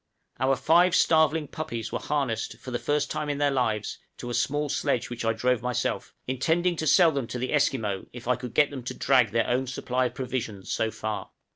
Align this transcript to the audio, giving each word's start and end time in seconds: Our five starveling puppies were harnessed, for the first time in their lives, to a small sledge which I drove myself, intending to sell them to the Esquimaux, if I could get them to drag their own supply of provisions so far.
Our 0.39 0.55
five 0.55 0.95
starveling 0.95 1.49
puppies 1.49 1.91
were 1.91 1.99
harnessed, 1.99 2.57
for 2.57 2.71
the 2.71 2.79
first 2.79 3.11
time 3.11 3.29
in 3.29 3.37
their 3.37 3.51
lives, 3.51 3.99
to 4.17 4.31
a 4.31 4.33
small 4.33 4.67
sledge 4.67 5.11
which 5.11 5.23
I 5.23 5.31
drove 5.31 5.61
myself, 5.61 6.15
intending 6.25 6.75
to 6.77 6.87
sell 6.87 7.11
them 7.11 7.27
to 7.27 7.37
the 7.37 7.53
Esquimaux, 7.53 8.07
if 8.11 8.27
I 8.27 8.35
could 8.35 8.55
get 8.55 8.71
them 8.71 8.81
to 8.85 8.95
drag 8.95 9.29
their 9.29 9.47
own 9.47 9.67
supply 9.67 10.05
of 10.07 10.15
provisions 10.15 10.71
so 10.71 10.89
far. 10.89 11.29